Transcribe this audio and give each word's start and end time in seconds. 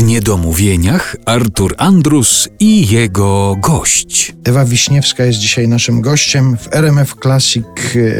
W 0.00 0.02
niedomówieniach 0.02 1.16
Artur 1.26 1.74
Andrus 1.78 2.48
i 2.60 2.86
jego 2.88 3.56
gość. 3.62 4.34
Ewa 4.44 4.64
Wiśniewska 4.64 5.24
jest 5.24 5.38
dzisiaj 5.38 5.68
naszym 5.68 6.00
gościem 6.00 6.56
w 6.56 6.74
RMF 6.74 7.14
Classic 7.22 7.66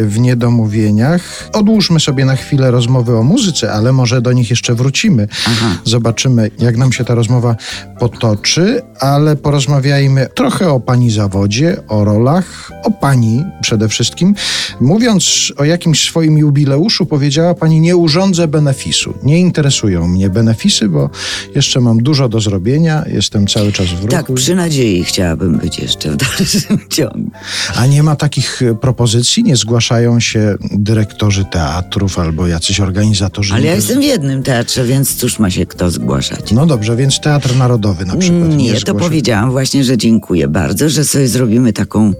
w 0.03 0.19
Niedomówieniach. 0.19 1.51
Odłóżmy 1.53 2.01
sobie 2.01 2.24
na 2.24 2.37
chwilę 2.37 2.71
rozmowy 2.71 3.16
o 3.16 3.22
muzyce, 3.22 3.72
ale 3.72 3.93
może 3.93 4.22
do 4.22 4.32
nich 4.32 4.51
jeszcze 4.51 4.74
wrócimy. 4.74 5.29
Aha. 5.46 5.79
Zobaczymy, 5.85 6.51
jak 6.58 6.77
nam 6.77 6.93
się 6.93 7.04
ta 7.04 7.14
rozmowa 7.14 7.56
potoczy, 7.98 8.82
ale 8.98 9.36
porozmawiajmy 9.36 10.28
trochę 10.34 10.70
o 10.70 10.80
pani 10.80 11.10
zawodzie, 11.10 11.76
o 11.88 12.04
rolach, 12.04 12.72
o 12.84 12.90
pani 12.90 13.44
przede 13.60 13.88
wszystkim. 13.88 14.34
Mówiąc 14.80 15.52
o 15.56 15.64
jakimś 15.64 16.04
swoim 16.04 16.38
jubileuszu, 16.38 17.06
powiedziała 17.06 17.54
pani: 17.54 17.80
Nie 17.80 17.96
urządzę 17.96 18.48
benefisu. 18.48 19.14
Nie 19.22 19.40
interesują 19.40 20.08
mnie 20.08 20.30
benefisy, 20.30 20.88
bo 20.88 21.10
jeszcze 21.54 21.70
mam 21.79 21.98
dużo 21.98 22.29
do 22.29 22.41
zrobienia, 22.41 23.04
jestem 23.13 23.46
cały 23.46 23.72
czas 23.72 23.86
w 23.86 23.94
ruchu. 23.94 24.08
Tak, 24.08 24.35
przy 24.35 24.54
nadziei 24.54 25.04
chciałabym 25.04 25.58
być 25.58 25.79
jeszcze 25.79 26.11
w 26.11 26.17
dalszym 26.17 26.79
ciągu. 26.96 27.31
A 27.77 27.86
nie 27.86 28.03
ma 28.03 28.17
takich 28.17 28.63
e, 28.63 28.75
propozycji? 28.75 29.44
Nie 29.44 29.57
zgłaszają 29.57 30.21
się 30.21 30.54
dyrektorzy 30.71 31.44
teatrów 31.44 32.19
albo 32.19 32.47
jacyś 32.47 32.80
organizatorzy? 32.80 33.55
Ale 33.55 33.64
ja 33.64 33.75
jestem 33.75 34.00
w 34.00 34.05
jednym 34.05 34.42
teatrze, 34.42 34.84
więc 34.84 35.14
cóż 35.14 35.39
ma 35.39 35.50
się 35.50 35.67
kto 35.67 35.91
zgłaszać? 35.91 36.53
No 36.53 36.67
dobrze, 36.67 36.97
więc 36.97 37.20
Teatr 37.20 37.56
Narodowy 37.56 38.05
na 38.05 38.16
przykład. 38.16 38.48
Nie, 38.48 38.72
Nie, 38.72 38.80
to 38.80 38.94
powiedziałam 38.94 39.50
właśnie, 39.50 39.84
że 39.84 39.98
dziękuję 39.98 40.48
bardzo, 40.48 40.89
że 40.89 41.05
sobie 41.05 41.28
zrobimy 41.28 41.72
taką 41.72 42.12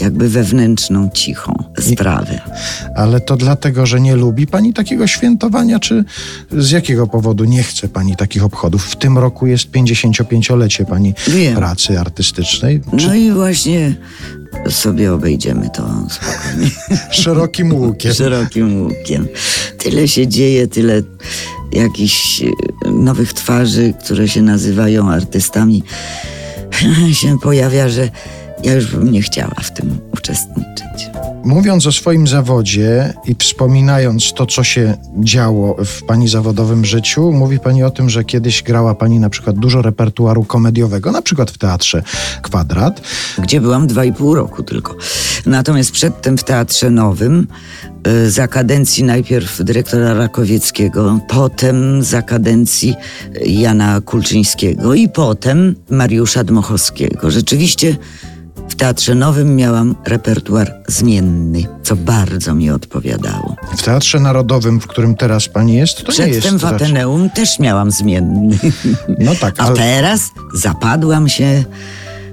jakby 0.00 0.28
wewnętrzną, 0.28 1.10
cichą 1.14 1.64
sprawę. 1.80 2.40
Ale 2.96 3.20
to 3.20 3.36
dlatego, 3.36 3.86
że 3.86 4.00
nie 4.00 4.16
lubi 4.16 4.46
pani 4.46 4.72
takiego 4.72 5.06
świętowania, 5.06 5.78
czy 5.78 6.04
z 6.58 6.70
jakiego 6.70 7.06
powodu 7.06 7.44
nie 7.44 7.62
chce 7.62 7.88
pani 7.88 8.16
takich 8.16 8.44
obchodów? 8.44 8.96
W 8.98 9.00
tym 9.00 9.18
roku 9.18 9.46
jest 9.46 9.70
55-lecie 9.70 10.84
pani 10.84 11.14
Wiem. 11.28 11.56
pracy 11.56 12.00
artystycznej. 12.00 12.80
Czy 12.98 13.06
No 13.06 13.14
i 13.14 13.30
właśnie 13.32 13.94
sobie 14.70 15.12
obejdziemy 15.12 15.70
to 15.70 15.90
spokojnie. 16.10 16.70
szerokim 17.10 17.72
łukiem? 17.74 18.14
szerokim 18.14 18.82
łukiem. 18.82 19.28
Tyle 19.78 20.08
się 20.08 20.26
dzieje, 20.28 20.66
tyle 20.68 21.02
jakichś 21.72 22.42
e, 22.42 22.46
nowych 22.90 23.32
twarzy, 23.32 23.94
które 24.04 24.28
się 24.28 24.42
nazywają 24.42 25.10
artystami, 25.10 25.82
się 27.20 27.38
pojawia, 27.38 27.88
że 27.88 28.10
ja 28.64 28.74
już 28.74 28.86
bym 28.86 29.12
nie 29.12 29.22
chciała 29.22 29.54
w 29.62 29.74
tym 29.74 29.98
uczestniczyć. 30.12 31.10
Mówiąc 31.44 31.86
o 31.86 31.92
swoim 31.92 32.26
zawodzie 32.26 33.14
i 33.24 33.34
wspominając 33.34 34.32
to, 34.32 34.46
co 34.46 34.64
się 34.64 34.96
działo 35.18 35.76
w 35.84 36.02
pani 36.02 36.28
zawodowym 36.28 36.84
życiu, 36.84 37.32
mówi 37.32 37.58
pani 37.58 37.84
o 37.84 37.90
tym, 37.90 38.10
że 38.10 38.24
kiedyś 38.24 38.62
grała 38.62 38.94
pani 38.94 39.20
na 39.20 39.30
przykład 39.30 39.58
dużo 39.58 39.82
repertuaru 39.82 40.44
komediowego, 40.44 41.12
na 41.12 41.22
przykład 41.22 41.50
w 41.50 41.58
teatrze 41.58 42.02
Kwadrat. 42.42 43.00
Gdzie 43.38 43.60
byłam 43.60 43.86
dwa 43.86 44.04
i 44.04 44.12
pół 44.12 44.34
roku 44.34 44.62
tylko. 44.62 44.96
Natomiast 45.46 45.92
przedtem 45.92 46.38
w 46.38 46.44
Teatrze 46.44 46.90
Nowym, 46.90 47.46
y, 48.06 48.30
za 48.30 48.48
kadencji 48.48 49.04
najpierw 49.04 49.64
dyrektora 49.64 50.14
Rakowieckiego, 50.14 51.20
potem 51.28 52.02
za 52.02 52.22
kadencji 52.22 52.94
Jana 53.46 54.00
Kulczyńskiego 54.00 54.94
i 54.94 55.08
potem 55.08 55.74
Mariusza 55.90 56.44
Dmochowskiego. 56.44 57.30
Rzeczywiście 57.30 57.96
w 58.68 58.74
Teatrze 58.74 59.14
Nowym 59.14 59.56
miałam 59.56 59.94
repertuar 60.06 60.74
zmienny, 60.88 61.62
co 61.82 61.96
bardzo 61.96 62.54
mi 62.54 62.70
odpowiadało. 62.70 63.56
W 63.76 63.82
Teatrze 63.82 64.20
Narodowym, 64.20 64.80
w 64.80 64.86
którym 64.86 65.14
teraz 65.16 65.48
pani 65.48 65.74
jest, 65.74 66.04
to 66.04 66.12
nie 66.22 66.28
jest 66.28 66.40
Przedtem 66.40 66.58
w 66.58 66.62
raczej- 66.62 66.76
Ateneum 66.76 67.30
też 67.30 67.58
miałam 67.58 67.90
zmienny. 67.90 68.58
No 69.18 69.34
tak, 69.34 69.54
A 69.60 69.62
ale 69.62 69.76
teraz 69.76 70.30
zapadłam 70.54 71.28
się 71.28 71.64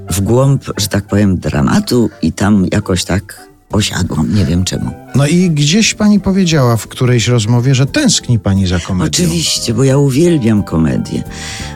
w 0.10 0.22
głąb, 0.22 0.64
że 0.78 0.88
tak 0.88 1.08
powiem, 1.08 1.38
dramatu 1.38 2.10
i 2.22 2.32
tam 2.32 2.66
jakoś 2.72 3.04
tak 3.04 3.48
osiadłam. 3.72 4.36
Nie 4.36 4.46
wiem 4.46 4.64
czemu. 4.64 4.92
no 5.16 5.28
i 5.28 5.50
gdzieś 5.50 5.94
pani 5.94 6.20
powiedziała 6.20 6.78
w 6.78 6.88
którejś 6.88 7.28
rozmowie, 7.28 7.76
że 7.76 7.86
tęskni 7.86 8.40
pani 8.40 8.68
za 8.68 8.80
komedią. 8.80 9.08
Oczywiście, 9.08 9.74
bo 9.74 9.84
ja 9.84 9.98
uwielbiam 9.98 10.64
komedię. 10.64 11.24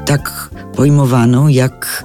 Tak 0.06 0.50
pojmowaną, 0.76 1.48
jak 1.48 2.04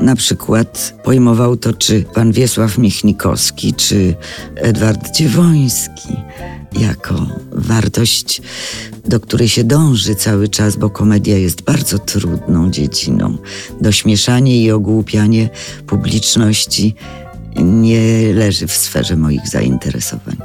na 0.00 0.16
przykład 0.16 0.94
pojmował 1.04 1.56
to 1.56 1.72
czy 1.72 2.04
pan 2.14 2.32
Wiesław 2.32 2.78
Michnikowski, 2.78 3.74
czy 3.74 4.14
Edward 4.56 5.16
Dziewoński. 5.16 6.16
Jako 6.80 7.26
wartość, 7.52 8.42
do 9.04 9.20
której 9.20 9.48
się 9.48 9.64
dąży 9.64 10.14
cały 10.14 10.48
czas, 10.48 10.76
bo 10.76 10.90
komedia 10.90 11.38
jest 11.38 11.62
bardzo 11.62 11.98
trudną 11.98 12.70
dziedziną. 12.70 13.38
Dośmieszanie 13.80 14.62
i 14.62 14.70
ogłupianie 14.70 15.50
publiczności 15.86 16.94
nie 17.56 18.32
leży 18.34 18.66
w 18.66 18.72
sferze 18.72 19.16
moich 19.16 19.48
zainteresowań. 19.48 20.36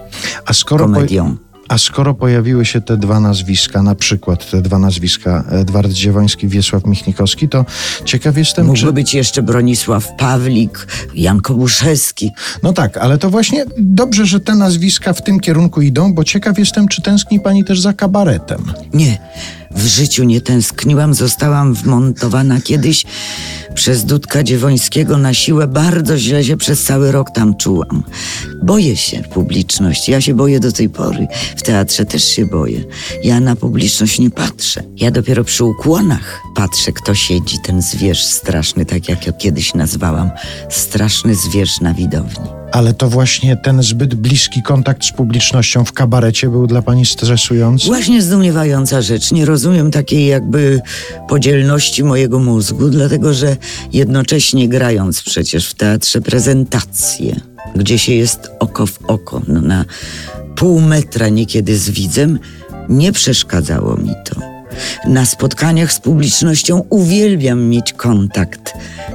A 0.46 0.54
skoro, 0.54 0.86
Komedią. 0.86 1.38
A 1.70 1.78
skoro 1.78 2.14
pojawiły 2.14 2.66
się 2.66 2.82
te 2.82 2.98
dwa 2.98 3.20
nazwiska, 3.20 3.82
na 3.84 3.96
przykład 3.96 4.52
te 4.52 4.62
dwa 4.62 4.80
nazwiska, 4.80 5.44
Edward 5.50 5.92
Dziewoński, 5.92 6.48
Wiesław 6.48 6.86
Michnikowski, 6.86 7.50
to 7.50 7.66
ciekaw 8.06 8.38
jestem, 8.38 8.66
Mógłby 8.66 8.88
czy... 8.88 8.94
być 8.94 9.14
jeszcze 9.14 9.44
Bronisław 9.44 10.16
Pawlik, 10.18 10.88
Jan 11.16 11.42
Kobuszewski. 11.42 12.32
No 12.64 12.74
tak, 12.74 12.98
ale 12.98 13.18
to 13.18 13.30
właśnie 13.30 13.66
dobrze, 13.78 14.26
że 14.26 14.40
te 14.40 14.56
nazwiska 14.56 15.14
w 15.14 15.24
tym 15.24 15.40
kierunku 15.40 15.82
idą, 15.82 16.14
bo 16.14 16.24
ciekaw 16.24 16.60
jestem, 16.60 16.88
czy 16.88 17.02
tęskni 17.02 17.40
pani 17.40 17.64
też 17.64 17.80
za 17.80 17.94
kabaretem. 17.94 18.74
Nie, 18.94 19.18
w 19.72 19.86
życiu 19.86 20.24
nie 20.24 20.42
tęskniłam. 20.42 21.14
Zostałam 21.14 21.74
wmontowana 21.74 22.62
kiedyś 22.62 23.06
przez 23.76 24.06
Dudka 24.06 24.44
Dziewońskiego 24.44 25.18
na 25.18 25.34
siłę. 25.34 25.68
Bardzo 25.68 26.18
źle 26.18 26.44
się 26.44 26.58
przez 26.58 26.84
cały 26.84 27.12
rok 27.12 27.32
tam 27.32 27.58
czułam. 27.58 28.04
Boję 28.64 28.98
się 28.98 29.24
publiczności. 29.24 30.12
Ja 30.12 30.22
się 30.22 30.34
boję 30.34 30.60
do 30.60 30.72
tej 30.72 30.90
pory. 30.90 31.28
W 31.58 31.62
teatrze 31.62 32.06
też 32.06 32.24
się 32.24 32.46
boję. 32.46 32.84
Ja 33.24 33.40
na 33.40 33.56
publiczność 33.56 34.20
nie 34.20 34.30
patrzę. 34.30 34.84
Ja 34.96 35.12
dopiero 35.12 35.44
przy 35.44 35.64
ukłonach 35.64 36.42
patrzę, 36.56 36.92
kto 36.92 37.16
siedzi, 37.16 37.58
ten 37.64 37.82
zwierz 37.82 38.24
straszny, 38.24 38.86
tak 38.86 39.10
jak 39.10 39.28
ja 39.28 39.34
kiedyś 39.34 39.74
nazwałam. 39.74 40.32
Straszny 40.70 41.36
zwierz 41.36 41.82
na 41.82 41.94
widowni. 41.94 42.65
Ale 42.76 42.94
to 42.94 43.10
właśnie 43.10 43.58
ten 43.58 43.84
zbyt 43.84 44.16
bliski 44.16 44.64
kontakt 44.64 45.06
z 45.06 45.12
publicznością 45.12 45.86
w 45.86 45.94
kabarecie 45.94 46.50
był 46.50 46.68
dla 46.68 46.82
pani 46.82 47.06
stresujący? 47.06 47.86
Właśnie 47.86 48.22
zdumiewająca 48.22 49.02
rzecz. 49.02 49.32
Nie 49.32 49.46
rozumiem 49.46 49.92
takiej 49.92 50.26
jakby 50.26 50.82
podzielności 51.28 52.04
mojego 52.04 52.40
mózgu, 52.40 52.90
dlatego 52.90 53.34
że 53.34 53.58
jednocześnie 53.94 54.70
grając 54.70 55.22
przecież 55.22 55.68
w 55.70 55.74
teatrze 55.74 56.22
prezentację, 56.22 57.36
gdzie 57.76 58.00
się 58.00 58.14
jest 58.14 58.40
oko 58.60 58.86
w 58.86 59.00
oko, 59.08 59.42
no 59.48 59.62
na 59.62 59.86
pół 60.56 60.82
metra 60.82 61.30
niekiedy 61.30 61.78
z 61.78 61.90
widzem, 61.90 62.40
nie 62.90 63.12
przeszkadzało 63.12 63.98
mi 63.98 64.14
to. 64.26 64.42
Na 65.08 65.26
spotkaniach 65.26 65.94
z 65.94 66.00
publicznością 66.00 66.84
uwielbiam 66.90 67.64
mieć 67.70 67.94
kontakt 67.94 68.74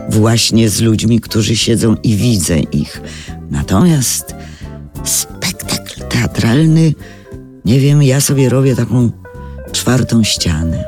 właśnie 0.09 0.71
z 0.71 0.81
ludźmi, 0.81 1.21
którzy 1.21 1.57
siedzą 1.57 1.97
i 2.03 2.17
widzę 2.17 2.59
ich. 2.59 3.03
Natomiast 3.51 4.35
spektakl 5.05 6.01
teatralny, 6.09 6.95
nie 7.65 7.81
wiem, 7.81 8.03
ja 8.03 8.21
sobie 8.21 8.49
robię 8.49 8.77
taką 8.77 9.11
czwartą 9.73 10.25
ścianę. 10.25 10.85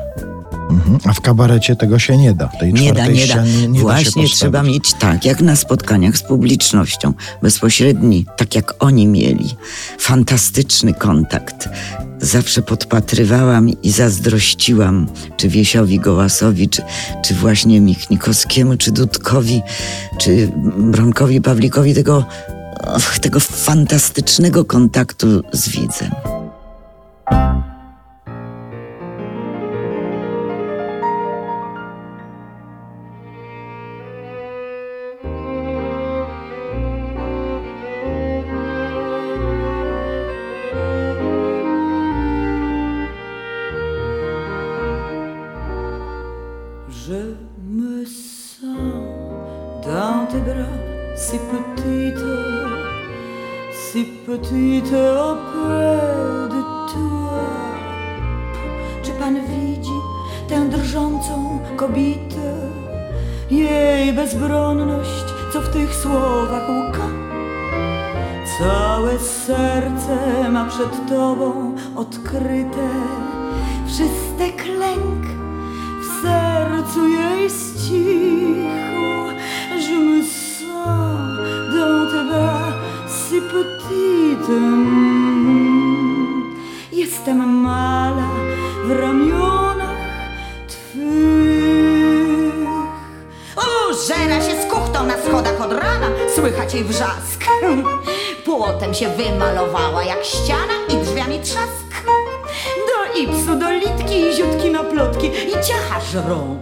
Mhm. 0.69 0.99
A 1.05 1.13
w 1.13 1.21
kabarecie 1.21 1.75
tego 1.75 1.99
się 1.99 2.17
nie 2.17 2.33
da. 2.33 2.47
Tej 2.47 2.73
Nie 2.73 2.93
da, 2.93 3.07
nie 3.07 3.27
da. 3.27 3.43
nie 3.45 3.67
da 3.67 3.79
Właśnie 3.79 4.05
postawić. 4.05 4.33
trzeba 4.33 4.63
mieć 4.63 4.93
tak, 4.93 5.25
jak 5.25 5.41
na 5.41 5.55
spotkaniach 5.55 6.17
z 6.17 6.23
publicznością, 6.23 7.13
bezpośredni, 7.41 8.25
tak 8.37 8.55
jak 8.55 8.73
oni 8.83 9.07
mieli. 9.07 9.55
Fantastyczny 9.99 10.93
kontakt. 10.93 11.69
Zawsze 12.23 12.61
podpatrywałam 12.61 13.69
i 13.69 13.91
zazdrościłam, 13.91 15.07
czy 15.37 15.49
Wiesiowi 15.49 15.99
Gołasowi, 15.99 16.69
czy, 16.69 16.81
czy 17.23 17.33
właśnie 17.33 17.81
Michnikowskiemu, 17.81 18.77
czy 18.77 18.91
Dudkowi, 18.91 19.61
czy 20.17 20.51
Bronkowi 20.77 21.41
Pawlikowi 21.41 21.93
tego, 21.93 22.25
tego 23.21 23.39
fantastycznego 23.39 24.65
kontaktu 24.65 25.43
z 25.51 25.69
widzem. 25.69 26.32
Dans 49.85 50.25
tes 50.31 50.39
bras 50.39 50.79
si 51.15 51.37
petite, 51.37 52.23
si 53.71 54.03
petite 54.25 54.93
auprès 54.93 56.49
de 56.53 56.61
toi. 56.91 57.43
Czy 59.03 59.11
pan 59.11 59.35
widzi 59.35 59.99
tę 60.47 60.69
drżącą 60.69 61.59
kobietę, 61.75 62.53
jej 63.51 64.13
bezbronność, 64.13 65.25
co 65.53 65.61
w 65.61 65.69
tych 65.69 65.95
słowach 65.95 66.69
łka. 66.69 67.07
Całe 68.59 69.19
serce 69.19 70.49
ma 70.51 70.65
przed 70.65 71.09
tobą 71.09 71.75
odkryte, 71.95 72.89
wszystek 73.87 74.65
lęk 74.79 75.25
w 76.01 76.21
sercu 76.21 77.07
jej 77.07 77.49
stichu. 77.49 78.82
Użera 94.15 94.41
się 94.41 94.61
z 94.61 94.65
kuchtą 94.71 95.03
na 95.05 95.17
schodach 95.17 95.61
od 95.61 95.71
rana, 95.71 96.07
słychać 96.35 96.73
jej 96.73 96.83
wrzask. 96.83 97.43
Płotem 98.45 98.93
się 98.93 99.09
wymalowała 99.09 100.03
jak 100.03 100.23
ściana 100.23 100.73
i 100.89 100.97
drzwiami 100.97 101.39
trzask. 101.39 102.05
Do 102.87 103.19
ipsu, 103.19 103.55
do 103.55 103.71
litki 103.71 104.21
i 104.21 104.33
ziutki 104.35 104.71
na 104.71 104.83
plotki 104.83 105.27
i 105.27 105.51
ciacha 105.51 106.01
żrą. 106.11 106.57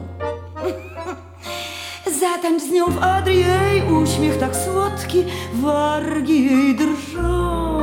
Zatańcz 2.19 2.63
z 2.63 2.71
nią 2.71 2.85
w 2.85 3.03
adry 3.03 3.33
jej 3.33 3.91
uśmiech 4.03 4.37
tak 4.37 4.55
słodki, 4.55 5.25
wargi 5.53 6.45
jej 6.45 6.75
drżą. 6.75 7.81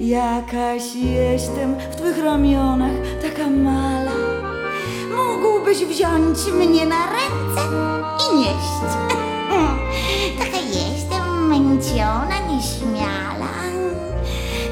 Jakaś 0.00 0.94
jestem 0.94 1.74
w 1.92 1.96
twych 1.96 2.24
ramionach, 2.24 2.92
taka 3.22 3.50
mala. 3.50 4.23
Mógłbyś 5.64 5.84
wziąć 5.84 6.38
mnie 6.52 6.86
na 6.86 7.06
ręce 7.06 7.62
i 8.30 8.36
nieść. 8.36 8.80
Taka 10.38 10.56
jestem 10.56 11.48
męciona, 11.48 12.38
nieśmiala. 12.48 13.52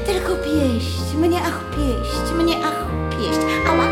Tylko 0.05 0.35
pieść, 0.35 1.13
mnie 1.17 1.41
ach 1.45 1.63
pieść, 1.75 2.31
mnie 2.43 2.55
ach 2.65 2.85
pieść. 3.09 3.39
Ała, 3.69 3.85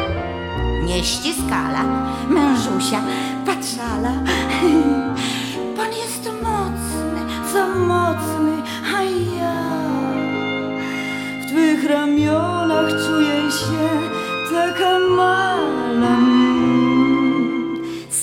nie 0.86 1.04
ściskala, 1.04 1.84
mężusia, 2.30 3.02
patrzala. 3.46 4.12
Pan 5.78 5.92
jest 5.92 6.26
mocny, 6.44 7.22
za 7.54 7.68
mocny, 7.68 8.62
a 8.96 9.04
ja 9.38 9.56
w 11.42 11.52
twych 11.52 11.90
ramionach 11.90 12.90
czuję 12.90 13.52
się 13.52 13.90
taka 14.52 15.00
mala. 15.00 16.31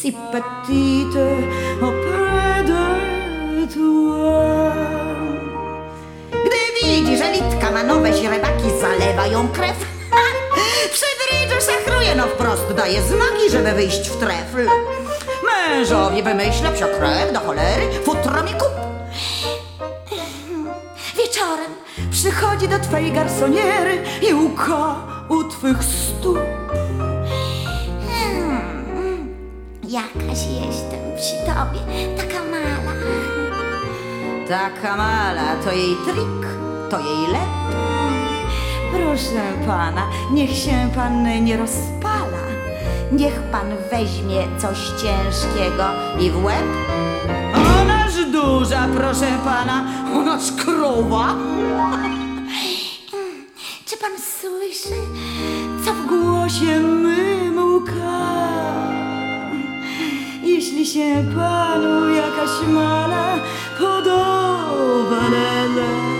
Si 0.00 0.12
petite 0.12 1.18
auprès 1.82 2.62
de 2.64 3.66
toi. 3.74 4.72
Gdy 6.30 6.60
widzi, 6.82 7.16
że 7.16 7.32
litka 7.32 7.70
ma 7.70 7.82
nowe 7.82 8.12
źrebaki, 8.12 8.70
zalewa 8.80 9.26
ją 9.26 9.48
krew. 9.48 9.76
Przy 10.94 11.06
drydżu 11.18 11.66
szachruje, 11.66 12.14
no 12.14 12.26
wprost 12.26 12.72
daje 12.76 13.02
znaki, 13.02 13.50
żeby 13.50 13.72
wyjść 13.72 14.08
w 14.08 14.16
trefl. 14.16 14.68
Mężowi 15.46 16.22
wymyśla 16.22 16.70
psia 16.70 16.86
krew 16.86 17.32
do 17.32 17.40
cholery, 17.40 17.86
futro 18.04 18.42
mi 18.42 18.52
kup. 18.52 18.74
Wieczorem 21.16 21.72
przychodzi 22.10 22.68
do 22.68 22.78
twojej 22.78 23.12
garsoniery 23.12 24.02
i 24.30 24.34
łka 24.34 24.96
u 25.28 25.44
twych 25.44 25.78
stóp. 25.84 26.57
Jakaś 29.88 30.38
jestem 30.66 31.00
przy 31.16 31.34
tobie, 31.46 31.80
taka 32.16 32.44
mala. 32.44 32.92
Taka 34.48 34.96
mala 34.96 35.56
to 35.64 35.72
jej 35.72 35.96
trik, 36.04 36.46
to 36.90 36.98
jej 36.98 37.32
lep. 37.32 37.76
Proszę 38.92 39.42
pana, 39.66 40.06
niech 40.30 40.50
się 40.50 40.90
pan 40.94 41.44
nie 41.44 41.56
rozpala. 41.56 42.44
Niech 43.12 43.42
pan 43.52 43.66
weźmie 43.90 44.46
coś 44.58 44.78
ciężkiego 44.78 45.84
i 46.20 46.30
w 46.30 46.44
łeb. 46.44 46.66
Onaż 47.82 48.12
duża, 48.32 48.88
proszę 48.96 49.38
pana, 49.44 49.84
onaż 50.14 50.52
krowa. 50.64 51.34
Czy 53.86 53.96
pan 53.96 54.12
słyszy? 54.40 55.00
Co 55.84 55.92
w 55.94 56.06
głosie 56.06 56.80
mym 56.80 57.74
łka? 57.74 58.47
Jeśli 60.78 60.94
się 60.94 61.24
panu 61.34 62.08
jakaś 62.08 62.68
mala 62.68 63.38
podoba, 63.78 65.20
Taka 65.30 66.17